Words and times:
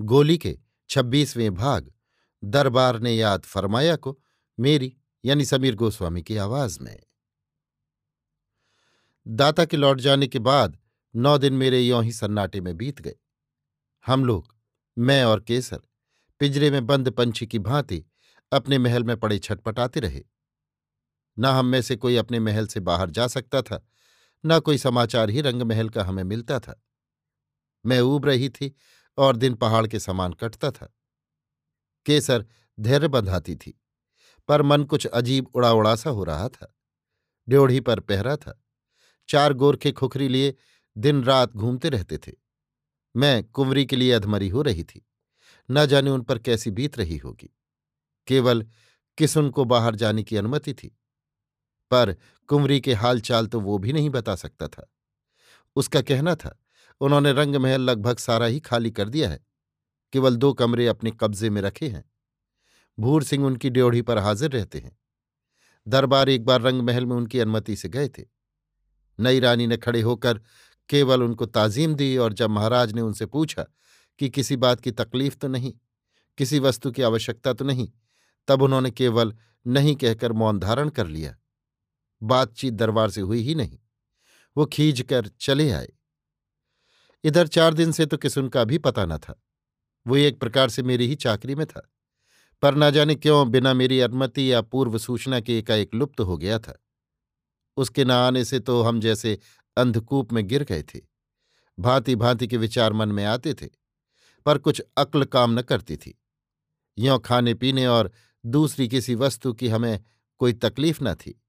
गोली 0.00 0.38
के 0.38 0.58
छब्बीसवें 0.88 1.54
भाग, 1.54 1.92
दरबार 2.44 3.00
ने 3.00 3.12
याद 3.12 3.42
फरमाया 3.42 3.96
को 3.96 4.20
मेरी, 4.60 4.96
यानी 5.24 5.44
समीर 5.44 5.74
गोस्वामी 5.74 6.22
की 6.22 6.36
आवाज़ 6.36 6.80
में। 6.80 7.02
दाता 9.28 9.64
के 9.64 9.76
लौट 9.76 10.00
जाने 10.00 10.26
के 10.26 10.38
बाद 10.38 10.78
नौ 11.16 11.38
दिन 11.38 11.52
मेरे 11.52 11.80
यों 11.80 12.04
ही 12.04 12.12
सन्नाटे 12.12 12.60
में 12.60 12.76
बीत 12.76 13.00
गए। 13.00 13.14
हम 14.06 14.24
लोग, 14.24 14.56
मैं 14.98 15.24
और 15.24 15.40
केसर, 15.40 15.80
पिंजरे 16.38 16.70
में 16.70 16.86
बंद 16.86 17.10
पंछी 17.10 17.46
की 17.46 17.58
भांति 17.58 18.04
अपने 18.52 18.78
महल 18.78 19.04
में 19.04 19.16
पड़े 19.16 19.38
छटपटाते 19.38 20.00
रहे। 20.00 20.24
न 21.38 21.44
हम 21.44 21.66
में 21.66 21.82
से 21.82 21.96
कोई 21.96 22.16
अपने 22.16 22.40
महल 22.40 22.66
से 22.66 22.80
बाहर 22.80 23.10
जा 23.10 23.26
सकता 23.26 23.62
था, 23.62 23.86
न 24.46 24.60
कोई 24.60 24.78
समाचार 24.78 25.30
ही 25.30 25.40
रंग 25.40 25.62
महल 25.62 25.88
का 25.88 26.04
हमें 26.04 26.24
मिलता 26.24 26.60
था। 26.60 26.84
मैं 27.86 28.00
ऊब 28.00 28.24
रही 28.26 28.48
थी 28.48 28.74
और 29.20 29.36
दिन 29.36 29.54
पहाड़ 29.54 29.86
के 29.86 30.00
समान 30.00 30.32
कटता 30.32 30.70
था। 30.70 30.94
केसर 32.06 32.46
धैर्य 32.80 33.08
बंधाती 33.08 33.56
थी, 33.56 33.80
पर 34.48 34.62
मन 34.62 34.84
कुछ 34.84 35.06
अजीब 35.06 35.46
उड़ा 35.54 35.72
उड़ा 35.72 35.96
सा 35.96 36.10
हो 36.10 36.24
रहा 36.24 36.48
था। 36.48 36.76
ड्योढ़ी 37.48 37.80
पर 37.80 38.00
पहरा 38.00 38.36
था। 38.36 38.64
चार 39.28 39.52
गोरखे 39.52 39.92
खुखरी 39.92 40.28
लिए 40.28 40.54
दिन 40.98 41.24
रात 41.24 41.52
घूमते 41.52 41.88
रहते 41.88 42.18
थे। 42.18 42.32
मैं 43.16 43.44
कुंवरी 43.44 43.86
के 43.86 43.96
लिए 43.96 44.12
अधमरी 44.12 44.48
हो 44.48 44.62
रही 44.62 44.84
थी। 44.84 45.06
न 45.70 45.86
जाने 45.86 46.10
उन 46.10 46.22
पर 46.22 46.38
कैसी 46.38 46.70
बीत 46.70 46.98
रही 46.98 47.16
होगी। 47.16 47.56
केवल 48.26 48.66
किसुन 49.18 49.50
को 49.50 49.64
बाहर 49.64 49.94
जाने 49.94 50.22
की 50.22 50.36
अनुमति 50.36 50.74
थी। 50.74 50.96
पर 51.90 52.16
कुंवरी 52.46 52.80
के 52.80 52.94
हाल 52.94 53.20
चाल 53.20 53.46
तो 53.46 53.60
वो 53.60 53.78
भी 53.78 53.92
नहीं 53.92 54.10
बता 54.10 54.34
सकता 54.36 54.68
था। 54.68 54.92
उसका 55.76 56.02
कहना 56.02 56.34
था 56.34 56.59
उन्होंने 57.00 57.32
रंग 57.32 57.56
महल 57.56 57.80
लगभग 57.80 58.18
सारा 58.18 58.46
ही 58.46 58.60
खाली 58.60 58.90
कर 58.90 59.08
दिया 59.08 59.28
है, 59.30 59.40
केवल 60.12 60.36
दो 60.36 60.52
कमरे 60.52 60.86
अपने 60.86 61.10
कब्जे 61.10 61.50
में 61.50 61.62
रखे 61.62 61.88
हैं। 61.88 62.04
भूर 62.98 63.24
सिंह 63.24 63.46
उनकी 63.46 63.70
ड्योढ़ी 63.70 64.02
पर 64.02 64.18
हाजिर 64.18 64.50
रहते 64.50 64.78
हैं। 64.78 64.98
दरबार 65.88 66.28
एक 66.28 66.44
बार 66.44 66.62
रंग 66.62 66.82
महल 66.82 67.06
में 67.06 67.16
उनकी 67.16 67.38
अनुमति 67.38 67.76
से 67.76 67.88
गए 67.88 68.08
थे। 68.08 68.24
नई 69.20 69.40
रानी 69.40 69.66
ने 69.66 69.76
खड़े 69.76 70.00
होकर 70.00 70.40
केवल 70.88 71.22
उनको 71.22 71.46
ताजीम 71.46 71.94
दी 71.94 72.16
और 72.16 72.32
जब 72.32 72.50
महाराज 72.50 72.92
ने 72.92 73.00
उनसे 73.00 73.26
पूछा 73.26 73.66
कि 74.18 74.28
किसी 74.28 74.56
बात 74.56 74.80
की 74.80 74.90
तकलीफ़ 74.90 75.36
तो 75.36 75.48
नहीं, 75.48 75.72
किसी 76.38 76.58
वस्तु 76.58 76.90
की 76.90 77.02
आवश्यकता 77.02 77.52
तो 77.52 77.64
नहीं, 77.64 77.88
तब 78.48 78.62
उन्होंने 78.62 78.90
केवल 78.90 79.34
नहीं 79.66 79.96
कहकर 79.96 80.32
मौन 80.32 80.58
धारण 80.58 80.88
कर 80.88 81.06
लिया। 81.06 81.36
बातचीत 82.22 82.74
दरबार 82.74 83.10
से 83.10 83.20
हुई 83.20 83.40
ही 83.40 83.54
नहीं। 83.54 83.78
वो 84.56 84.66
खींच 84.66 85.00
कर 85.00 85.28
चले 85.40 85.70
आए। 85.70 85.88
इधर 87.24 87.46
चार 87.46 87.74
दिन 87.74 87.92
से 87.92 88.06
तो 88.06 88.16
किसुन 88.16 88.48
का 88.48 88.64
भी 88.64 88.78
पता 88.78 89.04
न 89.04 89.18
था। 89.18 89.42
वो 90.06 90.16
एक 90.16 90.40
प्रकार 90.40 90.68
से 90.68 90.82
मेरी 90.82 91.06
ही 91.06 91.14
चाकरी 91.14 91.54
में 91.54 91.66
था। 91.66 91.90
पर 92.62 92.74
ना 92.74 92.90
जाने 92.90 93.14
क्यों 93.14 93.50
बिना 93.50 93.74
मेरी 93.74 94.00
अनुमति 94.00 94.52
या 94.52 94.60
पूर्व 94.60 94.98
सूचना 94.98 95.40
के 95.40 95.58
एकाएक 95.58 95.94
लुप्त 95.94 96.20
हो 96.20 96.38
गया 96.38 96.58
था। 96.58 96.84
उसके 97.76 98.04
न 98.04 98.10
आने 98.10 98.44
से 98.44 98.60
तो 98.60 98.82
हम 98.82 99.00
जैसे 99.00 99.38
अंधकूप 99.76 100.32
में 100.32 100.48
गिर 100.48 100.64
गए 100.64 100.82
थे। 100.82 101.00
भांति 101.78 102.16
भांति 102.16 102.46
के 102.46 102.56
विचार 102.56 102.92
मन 102.92 103.08
में 103.08 103.24
आते 103.24 103.54
थे, 103.54 103.66
पर 104.46 104.58
कुछ 104.58 104.82
अक्ल 104.96 105.24
काम 105.24 105.58
न 105.58 105.62
करती 105.62 105.96
थी। 105.96 106.22
यों 106.98 107.18
खाने 107.18 107.54
पीने 107.54 107.86
और 107.86 108.12
दूसरी 108.46 108.88
किसी 108.88 109.14
वस्तु 109.14 109.52
की 109.52 109.68
हमें 109.68 110.04
कोई 110.38 110.52
तकलीफ़ 110.52 110.98
न 111.02 111.14
थी। 111.14 111.42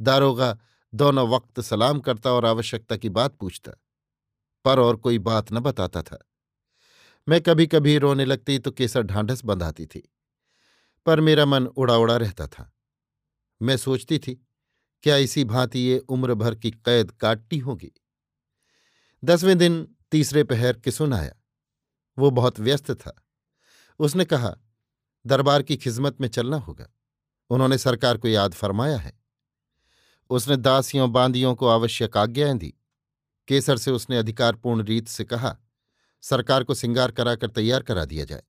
दारोगा 0.00 0.58
दोनों 0.94 1.28
वक्त 1.28 1.60
सलाम 1.60 2.00
करता 2.00 2.32
और 2.32 2.46
आवश्यकता 2.46 2.96
की 2.96 3.08
बात 3.08 3.36
पूछता। 3.36 3.72
पर 4.64 4.80
और 4.80 4.96
कोई 4.96 5.18
बात 5.18 5.52
न 5.52 5.60
बताता 5.60 6.02
था। 6.02 6.18
मैं 7.28 7.40
कभी 7.40 7.66
कभी 7.66 7.96
रोने 7.98 8.24
लगती 8.24 8.58
तो 8.58 8.70
केसर 8.70 9.02
ढांढस 9.02 9.44
बंधाती 9.44 9.86
थी, 9.86 10.02
पर 11.06 11.20
मेरा 11.20 11.46
मन 11.46 11.66
उड़ा 11.66 11.96
उड़ा 11.96 12.16
रहता 12.16 12.46
था। 12.46 12.72
मैं 13.60 13.76
सोचती 13.76 14.18
थी, 14.18 14.34
क्या 15.02 15.16
इसी 15.16 15.44
भांति 15.44 15.78
ये 15.78 15.98
उम्र 15.98 16.34
भर 16.34 16.54
की 16.54 16.70
कैद 16.70 17.10
काटती 17.10 17.58
होगी। 17.58 17.92
दसवें 19.22 19.56
दिन 19.58 19.86
तीसरे 20.10 20.44
पहर 20.44 20.72
किसुन 20.72 21.12
आया? 21.12 21.34
वो 22.18 22.30
बहुत 22.30 22.60
व्यस्त 22.60 22.90
था। 22.90 23.14
उसने 24.00 24.24
कहा, 24.24 24.54
दरबार 25.24 25.62
की 25.62 25.76
खिजमत 25.76 26.20
में 26.20 26.28
चलना 26.28 26.56
होगा। 26.56 26.88
उन्होंने 27.50 27.78
सरकार 27.78 28.16
को 28.16 28.28
याद 28.28 28.54
फरमाया 28.54 28.98
है। 28.98 29.12
उसने 30.30 30.56
दासियों 30.56 31.12
बांदियों 31.12 31.54
को 31.54 31.68
आवश्यक 31.68 32.16
आज्ञाएँ 32.16 32.58
दी। 32.58 32.74
केसर 33.48 33.76
से 33.76 33.90
उसने 33.90 34.18
अधिकारपूर्ण 34.18 34.82
रीत 34.82 35.08
से 35.08 35.24
कहा, 35.24 35.56
सरकार 36.20 36.64
को 36.64 36.74
सिंगार 36.74 37.10
कराकर 37.10 37.50
तैयार 37.50 37.82
करा 37.82 38.04
दिया 38.04 38.24
जाए। 38.24 38.42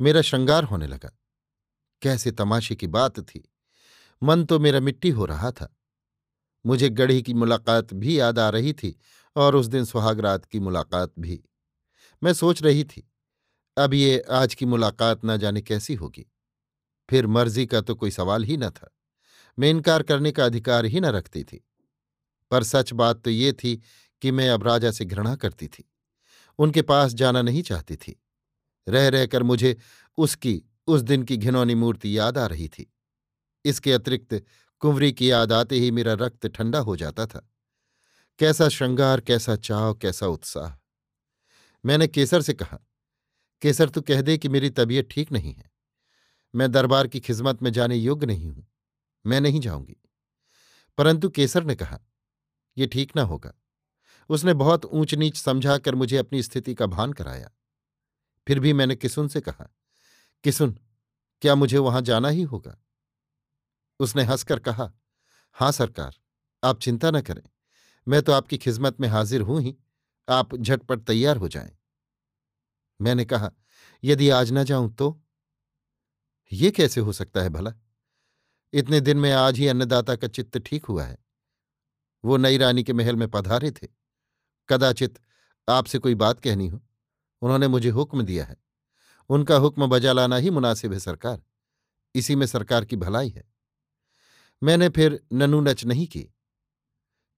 मेरा 0.00 0.22
श्रृंगार 0.22 0.64
होने 0.64 0.86
लगा। 0.86 1.18
कैसे 2.02 2.32
तमाशे 2.32 2.76
की 2.76 2.86
बात 2.86 3.20
थी। 3.20 3.52
मन 4.22 4.44
तो 4.44 4.58
मेरा 4.58 4.80
मिट्टी 4.80 5.10
हो 5.10 5.24
रहा 5.24 5.50
था। 5.50 5.76
मुझे 6.66 6.88
गढ़ी 6.88 7.22
की 7.22 7.34
मुलाकात 7.34 7.94
भी 7.94 8.20
याद 8.20 8.38
आ 8.38 8.48
रही 8.48 8.72
थी 8.72 8.98
और 9.36 9.54
उस 9.54 9.66
दिन 9.66 9.84
सुहागरात 9.84 10.44
की 10.44 10.60
मुलाकात 10.60 11.12
भी। 11.18 11.44
मैं 12.22 12.32
सोच 12.32 12.62
रही 12.62 12.84
थी, 12.84 13.12
अब 13.76 13.94
ये 13.94 14.24
आज 14.30 14.54
की 14.54 14.66
मुलाकात 14.66 15.20
न 15.24 15.36
जाने 15.36 15.62
कैसी 15.62 15.94
होगी। 15.94 16.26
फिर 17.10 17.26
मर्ज़ी 17.26 17.66
का 17.66 17.80
तो 17.80 17.94
कोई 17.94 18.10
सवाल 18.10 18.44
ही 18.44 18.56
न 18.56 18.70
था। 18.70 18.96
मैं 19.58 19.70
इनकार 19.70 20.02
करने 20.02 20.32
का 20.32 20.44
अधिकार 20.44 20.84
ही 20.84 21.00
न 21.00 21.06
रखती 21.06 21.44
थी। 21.44 21.68
पर 22.50 22.62
सच 22.62 22.92
बात 22.92 23.22
तो 23.24 23.30
ये 23.30 23.52
थी 23.52 23.82
कि 24.22 24.30
मैं 24.30 24.50
अब 24.50 24.62
राजा 24.62 24.90
से 24.90 25.04
घृणा 25.04 25.36
करती 25.36 25.68
थी। 25.68 25.92
उनके 26.58 26.82
पास 26.82 27.12
जाना 27.14 27.42
नहीं 27.42 27.62
चाहती 27.62 27.96
थी। 27.96 28.22
रह, 28.88 29.08
रहकर 29.08 29.42
मुझे 29.42 29.76
उसकी, 30.18 30.62
उस 30.86 31.00
दिन 31.00 31.22
की 31.22 31.36
घिनौनी 31.36 31.74
मूर्ति 31.74 32.18
याद 32.18 32.38
आ 32.38 32.46
रही 32.46 32.68
थी। 32.68 32.94
इसके 33.64 33.92
अतिरिक्त 33.92 34.42
कुंवरी 34.78 35.12
की 35.12 35.30
याद 35.30 35.52
आते 35.52 35.76
ही 35.76 35.90
मेरा 35.90 36.12
रक्त 36.12 36.46
ठंडा 36.46 36.78
हो 36.78 36.96
जाता 36.96 37.26
था। 37.26 37.50
कैसा 38.38 38.68
श्रृंगार, 38.68 39.20
कैसा 39.20 39.56
चाव, 39.56 39.94
कैसा 39.94 40.26
उत्साह। 40.26 40.80
मैंने 41.84 42.06
केसर 42.06 42.42
से 42.42 42.52
कहा, 42.52 42.78
केसर, 43.62 43.88
तू 43.88 44.00
कह 44.00 44.20
दे 44.20 44.38
कि 44.38 44.48
मेरी 44.48 44.70
तबीयत 44.70 45.08
ठीक 45.10 45.32
नहीं 45.32 45.54
है। 45.54 45.70
मैं 46.54 46.72
दरबार 46.72 47.06
की 47.06 47.20
खिदमत 47.20 47.62
में 47.62 47.72
जाने 47.72 47.96
योग्य 47.96 48.26
नहीं 48.26 48.50
हूँ। 48.50 48.66
मैं 49.26 49.40
नहीं 49.40 49.60
जाऊँगी। 49.60 49.96
परंतु 50.98 51.28
केसर 51.28 51.64
ने 51.64 51.74
कहा 51.74 52.00
ये 52.76 52.86
ठीक 52.86 53.16
ना 53.16 53.22
होगा। 53.22 53.52
उसने 54.30 54.54
बहुत 54.54 54.84
ऊंच 54.84 55.14
नीच 55.14 55.36
समझा 55.36 55.78
कर 55.78 55.94
मुझे 55.94 56.16
अपनी 56.16 56.42
स्थिति 56.42 56.74
का 56.74 56.86
भान 56.86 57.12
कराया। 57.12 57.50
फिर 58.46 58.60
भी 58.60 58.72
मैंने 58.72 58.96
किसुन 58.96 59.28
से 59.28 59.40
कहा, 59.40 59.68
किसुन, 60.44 60.78
क्या 61.40 61.54
मुझे 61.54 61.78
वहाँ 61.78 62.02
जाना 62.02 62.28
ही 62.28 62.42
होगा? 62.42 62.78
उसने 64.00 64.22
हंसकर 64.22 64.58
कहा, 64.58 64.92
हाँ 65.52 65.72
सरकार, 65.72 66.14
आप 66.64 66.80
चिंता 66.80 67.10
न 67.10 67.20
करें, 67.20 67.42
मैं 68.08 68.22
तो 68.22 68.32
आपकी 68.32 68.58
खिदमत 68.58 69.00
में 69.00 69.08
हाजिर 69.08 69.40
हूँ 69.40 69.60
ही, 69.60 69.76
आप 70.28 70.56
झटपट 70.56 71.00
तैयार 71.00 71.36
हो 71.36 71.48
जाएँ। 71.48 71.76
मैंने 73.00 73.24
कहा, 73.24 73.50
यदि 74.04 74.28
आज 74.30 74.52
न 74.52 74.64
जाऊँ 74.64 74.94
तो? 74.94 75.22
ये 76.52 76.70
कैसे 76.70 77.00
हो 77.00 77.12
सकता 77.12 77.42
है 77.42 77.48
भला? 77.48 77.72
इतने 78.72 79.00
दिन 79.00 79.16
में 79.16 79.32
आज 79.32 79.58
ही 79.58 79.68
अन्नदाता 79.68 80.16
का 80.16 80.26
चित्त 80.26 80.58
ठीक 80.58 80.84
हुआ 80.84 81.04
है। 81.04 81.23
वो 82.24 82.36
नई 82.36 82.58
रानी 82.58 82.84
के 82.84 82.92
महल 82.92 83.16
में 83.16 83.30
पधारे 83.30 83.70
थे। 83.70 83.88
कदाचित 84.68 85.18
आपसे 85.68 85.98
कोई 85.98 86.14
बात 86.14 86.40
कहनी 86.40 86.68
हो। 86.68 86.82
उन्होंने 87.42 87.68
मुझे 87.68 87.90
हुक्म 87.90 88.22
दिया 88.22 88.44
है। 88.44 88.56
उनका 89.28 89.56
हुक्म 89.56 89.86
बजा 89.86 90.12
लाना 90.12 90.36
ही 90.36 90.50
मुनासिब 90.50 90.92
है 90.92 90.98
सरकार। 90.98 91.44
इसी 92.14 92.36
में 92.36 92.46
सरकार 92.46 92.84
की 92.84 92.96
भलाई 92.96 93.28
है। 93.28 93.44
मैंने 94.62 94.88
फिर 94.88 95.26
ननू 95.32 95.60
नच 95.60 95.84
नहीं 95.84 96.06
की। 96.06 96.30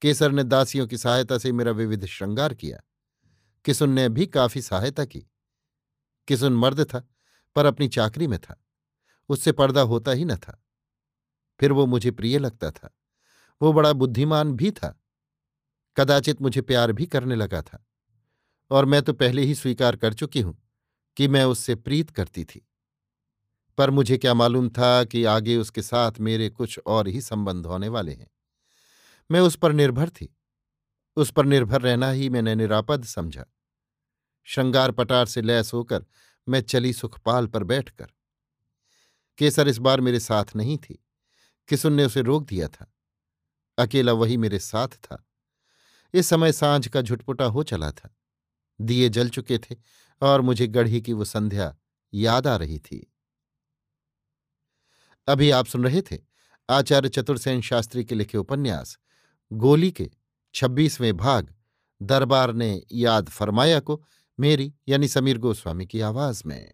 केसर 0.02 0.32
ने 0.32 0.44
दासियों 0.44 0.86
की 0.86 0.98
सहायता 0.98 1.38
से 1.38 1.52
मेरा 1.52 1.72
विविध 1.72 2.06
श्रृंगार 2.06 2.54
किया। 2.54 2.80
किसुन 3.64 3.90
ने 3.90 4.08
भी 4.08 4.26
काफ़ी 4.26 4.62
सहायता 4.62 5.04
की। 5.04 5.20
किसुन 6.28 6.52
मर्द 6.52 6.84
था, 6.84 7.08
पर 7.56 7.66
अपनी 7.66 7.88
चाकरी 7.88 8.26
में 8.26 8.38
था। 8.38 8.64
उससे 9.28 9.52
पर्दा 9.52 9.80
होता 9.80 10.10
ही 10.10 10.24
न 10.24 10.36
था। 10.36 10.64
फिर 11.60 11.72
वो 11.72 11.86
मुझे 11.86 12.10
प्रिय 12.10 12.38
लगता 12.38 12.70
था। 12.70 12.96
वो 13.62 13.72
बड़ा 13.72 13.92
बुद्धिमान 13.92 14.52
भी 14.52 14.70
था। 14.70 15.02
कदाचित 15.96 16.42
मुझे 16.42 16.60
प्यार 16.60 16.92
भी 16.92 17.06
करने 17.06 17.34
लगा 17.34 17.62
था। 17.62 17.86
और 18.70 18.84
मैं 18.84 19.02
तो 19.02 19.12
पहले 19.12 19.42
ही 19.42 19.54
स्वीकार 19.54 19.96
कर 19.96 20.14
चुकी 20.14 20.40
हूँ 20.40 20.62
कि 21.16 21.28
मैं 21.28 21.44
उससे 21.44 21.74
प्रीत 21.74 22.10
करती 22.10 22.44
थी। 22.44 22.68
पर 23.78 23.90
मुझे 23.90 24.18
क्या 24.18 24.34
मालूम 24.34 24.68
था 24.68 25.04
कि 25.04 25.24
आगे 25.24 25.56
उसके 25.56 25.82
साथ 25.82 26.12
मेरे 26.20 26.48
कुछ 26.48 26.80
और 26.86 27.08
ही 27.08 27.20
संबंध 27.20 27.66
होने 27.66 27.88
वाले 27.88 28.12
हैं। 28.12 28.30
मैं 29.30 29.40
उस 29.40 29.56
पर 29.56 29.72
निर्भर 29.72 30.08
थी। 30.08 30.36
उस 31.16 31.30
पर 31.30 31.46
निर्भर 31.46 31.80
रहना 31.80 32.10
ही 32.10 32.28
मैंने 32.28 32.54
निरापद 32.54 33.04
समझा। 33.04 33.44
श्रृंगार 34.44 34.90
पटार 34.90 35.26
से 35.26 35.42
लैस 35.42 35.74
होकर 35.74 36.04
मैं 36.48 36.60
चली 36.60 36.92
सुखपाल 36.92 37.46
पर 37.46 37.64
बैठकर। 37.64 38.06
केसर 39.38 39.68
इस 39.68 39.78
बार 39.78 40.00
मेरे 40.00 40.20
साथ 40.20 40.44
नहीं 40.56 40.78
थी। 40.78 41.04
किसुन 41.68 41.92
ने 41.92 42.04
उसे 42.04 42.22
रोक 42.22 42.44
दिया 42.44 42.68
था? 42.68 42.95
अकेला 43.78 44.12
वही 44.12 44.36
मेरे 44.36 44.58
साथ 44.58 44.88
था। 44.88 45.26
इस 46.14 46.26
समय 46.26 46.52
साँझ 46.52 46.88
का 46.88 47.02
झुटपुटा 47.02 47.44
हो 47.44 47.62
चला 47.62 47.90
था। 47.90 48.16
दिए 48.80 49.08
जल 49.08 49.28
चुके 49.28 49.58
थे 49.58 49.76
और 50.22 50.40
मुझे 50.40 50.66
गढ़ी 50.66 51.00
की 51.00 51.12
वो 51.12 51.24
संध्या 51.24 51.76
याद 52.14 52.46
आ 52.46 52.56
रही 52.56 52.78
थी। 52.78 53.12
अभी 55.28 55.50
आप 55.50 55.66
सुन 55.66 55.84
रहे 55.84 56.02
थे 56.02 56.18
आचार्य 56.70 57.08
चतुर्सेन 57.08 57.60
शास्त्री 57.60 58.04
के 58.04 58.14
लिखे 58.14 58.38
उपन्यास, 58.38 58.98
गोली 59.52 59.90
के 59.90 60.10
छब्बीसवें 60.54 61.16
भाग, 61.16 61.54
दरबार 62.02 62.52
ने 62.52 62.82
याद 62.92 63.28
फरमाया 63.28 63.80
को 63.80 64.04
मेरी 64.40 64.74
यानी 64.88 65.08
समीर 65.08 65.38
गोस्वामी 65.38 65.86
की 65.86 66.00
आवाज़ 66.00 66.42
में। 66.46 66.72